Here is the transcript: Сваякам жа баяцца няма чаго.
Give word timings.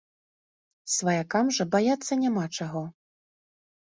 Сваякам 0.93 1.51
жа 1.57 1.63
баяцца 1.75 2.17
няма 2.21 2.45
чаго. 2.57 2.83